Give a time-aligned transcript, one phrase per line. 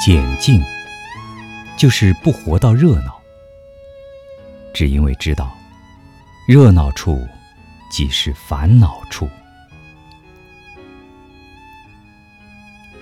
[0.00, 0.62] 简静，
[1.76, 3.20] 就是不活到热闹，
[4.72, 5.54] 只因为知道，
[6.48, 7.22] 热闹处
[7.90, 9.28] 即是烦恼处。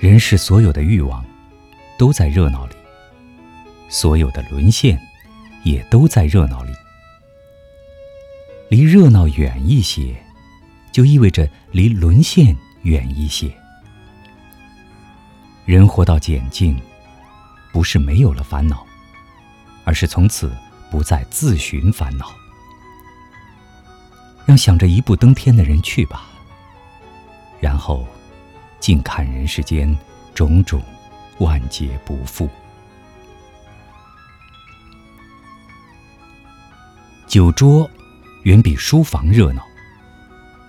[0.01, 1.25] 人世所有的欲望，
[1.97, 2.75] 都在热闹里；
[3.89, 5.01] 所有的沦陷，
[5.63, 6.73] 也都在热闹里。
[8.69, 10.21] 离热闹远一些，
[10.91, 13.49] 就意味着离沦陷远一些。
[15.65, 16.81] 人活到简静，
[17.73, 18.87] 不是没有了烦恼，
[19.85, 20.57] 而是从此
[20.91, 22.31] 不再自寻烦恼。
[24.47, 26.25] 让想着一步登天的人去吧，
[27.61, 28.07] 然后。
[28.81, 29.95] 静看人世间
[30.33, 30.81] 种种
[31.41, 32.49] 万劫不复。
[37.27, 37.91] 酒桌
[38.45, 39.63] 远比书房热闹，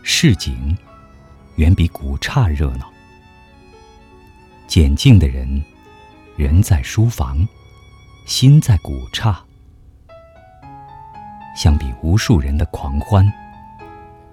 [0.01, 0.75] 市井
[1.57, 2.91] 远比古刹热闹。
[4.67, 5.63] 简静的人，
[6.39, 7.45] 人在书房，
[8.25, 9.37] 心在古刹。
[11.53, 13.29] 相比无数人的狂欢，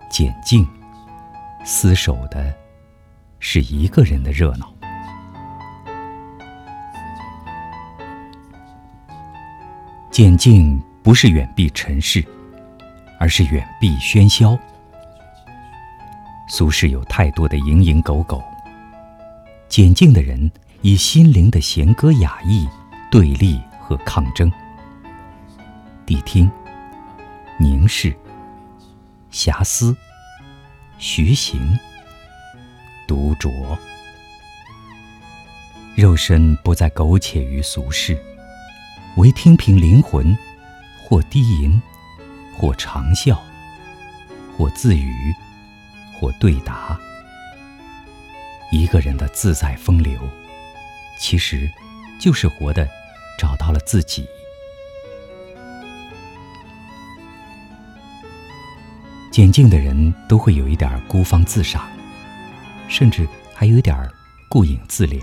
[0.08, 0.64] 简静
[1.64, 2.54] 厮守的。
[3.40, 4.72] 是一个人的热闹。
[10.12, 12.24] 简静不是远避尘世，
[13.18, 14.56] 而是远避喧嚣。
[16.48, 18.40] 俗世有太多的蝇营狗苟，
[19.68, 20.48] 简静的人
[20.86, 22.64] 以心灵的弦歌雅意
[23.10, 24.48] 对立和抗争。
[26.06, 26.48] 谛听、
[27.58, 28.16] 凝视、
[29.32, 29.96] 遐思、
[30.96, 31.76] 徐行。
[33.08, 33.76] 独酌，
[35.96, 38.16] 肉身不再苟且于俗世，
[39.16, 40.38] 唯听凭灵魂，
[41.02, 41.82] 或低吟，
[42.56, 43.36] 或长啸，
[44.56, 45.34] 或自语，
[46.14, 46.96] 或对答。
[48.70, 50.16] 一个人的自在风流，
[51.16, 51.70] 其实
[52.20, 52.88] 就是活的
[53.38, 54.26] 找到了自己。
[59.30, 61.86] 简静的人都会有一点孤芳自赏。
[62.88, 64.08] 甚至还有点
[64.48, 65.20] 顾影自怜。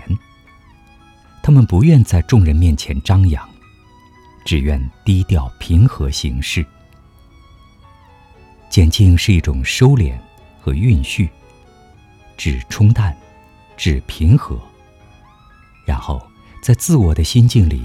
[1.42, 3.48] 他们不愿在众人面前张扬，
[4.44, 6.64] 只愿低调平和行事。
[8.68, 10.14] 简静是一种收敛
[10.60, 11.30] 和蕴蓄，
[12.36, 13.16] 只冲淡，
[13.78, 14.60] 只平和，
[15.84, 16.20] 然后
[16.62, 17.82] 在自我的心境里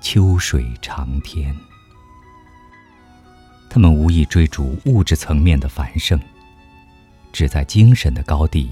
[0.00, 1.54] 秋水长天。
[3.68, 6.18] 他们无意追逐物质层面的繁盛，
[7.32, 8.70] 只在精神的高地。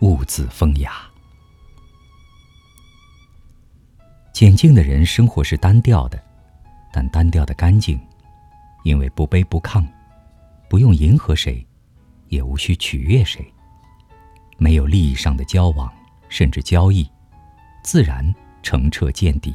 [0.00, 0.94] 兀自风雅，
[4.32, 6.20] 简静的人生活是单调的，
[6.92, 8.00] 但单调的干净，
[8.82, 9.86] 因为不卑不亢，
[10.68, 11.64] 不用迎合谁，
[12.26, 13.46] 也无需取悦谁，
[14.58, 15.88] 没有利益上的交往，
[16.28, 17.08] 甚至交易，
[17.82, 19.54] 自然澄澈见底。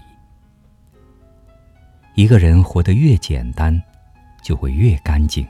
[2.15, 3.81] 一个人活得越简单，
[4.41, 5.47] 就会越干净，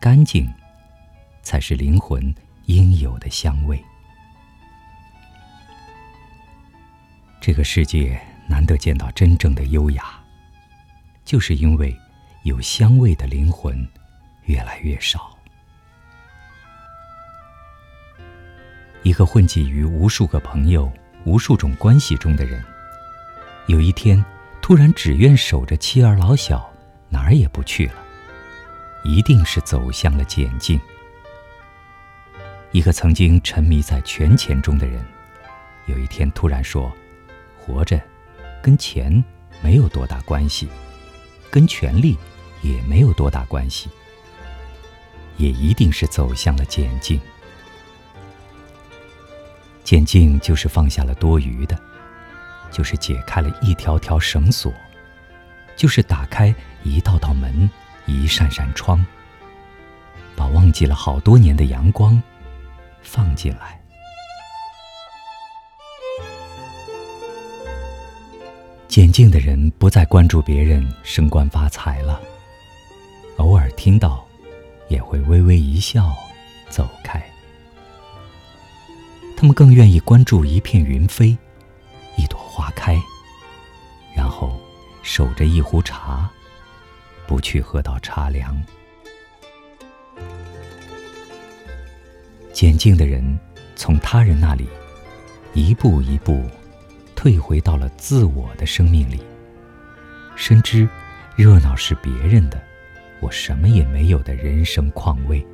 [0.00, 0.52] 干净，
[1.42, 2.34] 才是灵魂。
[2.68, 3.82] 应有的香味。
[7.40, 10.22] 这个世界难得见到真正的优雅，
[11.24, 11.96] 就是因为
[12.42, 13.88] 有香味的灵魂
[14.44, 15.34] 越来越少。
[19.02, 20.92] 一个混迹于无数个朋友、
[21.24, 22.62] 无数种关系中的人，
[23.66, 24.24] 有一天
[24.62, 26.72] 突然只愿守着妻儿老小，
[27.08, 27.94] 哪儿也不去了，
[29.04, 30.80] 一定是走向了简静。
[32.70, 35.04] 一个曾经沉迷在权钱中的人，
[35.86, 36.92] 有一天突然说
[37.58, 38.00] ：“活着，
[38.62, 39.24] 跟钱
[39.62, 40.68] 没有多大关系，
[41.50, 42.16] 跟权力
[42.62, 43.88] 也没有多大关系，
[45.38, 47.20] 也一定是走向了简静。
[49.88, 51.74] 渐静就是放下了多余的，
[52.70, 54.70] 就是解开了一条条绳索，
[55.76, 57.70] 就是打开一道道门，
[58.04, 59.02] 一扇扇窗，
[60.36, 62.22] 把忘记了好多年的阳光。”
[63.00, 63.80] 放进来。
[68.88, 72.20] 简静的人不再关注别人升官发财了，
[73.38, 74.22] 偶尔听到，
[74.88, 76.14] 也会微微一笑，
[76.68, 77.26] 走开。
[79.40, 81.28] 他们更愿意关注一片云飞，
[82.16, 83.00] 一朵花开，
[84.12, 84.60] 然后
[85.00, 86.28] 守着一壶茶，
[87.24, 88.60] 不去喝到茶凉。
[92.52, 93.38] 简静的人，
[93.76, 94.68] 从他人那里
[95.54, 96.42] 一步一步
[97.14, 99.22] 退回到了自我的生命里，
[100.34, 100.88] 深知
[101.36, 102.60] 热闹是别人的，
[103.20, 105.46] 我什么也没有的人生况味。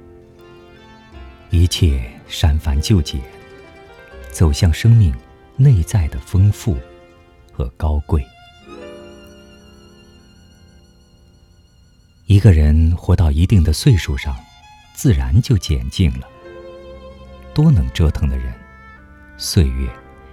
[1.51, 3.21] 一切删繁就简，
[4.35, 5.15] 走向生命
[5.57, 6.77] 内在的丰富
[7.53, 8.27] 和高贵。
[12.27, 14.37] 一个人活到一定的岁数上，
[14.93, 16.27] 自然就减静了。
[17.55, 18.53] 多能折腾的人，
[19.39, 19.89] 岁月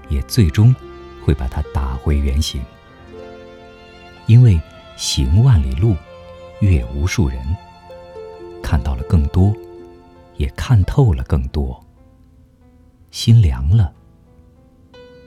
[0.09, 0.75] 也最终
[1.23, 2.59] 会把他打回原形。
[4.25, 4.59] 因为
[4.97, 5.95] 行万里路，
[6.59, 7.39] 阅无数人，
[8.63, 9.55] 看到了更多，
[10.37, 11.85] 也看透了更多。
[13.11, 13.93] 心凉了，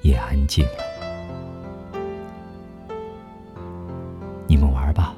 [0.01, 0.73] 也安静了。
[4.47, 5.15] 你们玩吧，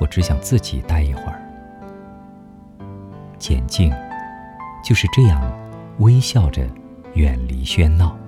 [0.00, 1.40] 我只想自己待一会儿。
[3.38, 3.94] 简静，
[4.84, 5.40] 就是这样，
[5.98, 6.68] 微笑着
[7.14, 8.18] 远离喧闹，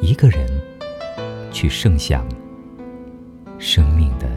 [0.00, 0.60] 一个人
[1.52, 2.26] 去盛享
[3.56, 4.28] 生命的。